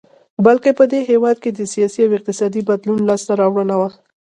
بلکې 0.45 0.71
په 0.79 0.83
دې 0.91 0.99
هېواد 1.09 1.37
کې 1.43 1.49
د 1.53 1.59
سیاسي 1.73 1.99
او 2.03 2.11
اقتصادي 2.17 2.61
بدلون 2.69 2.99
لاسته 3.09 3.31
راوړنه 3.41 3.75
وه. 3.79 3.89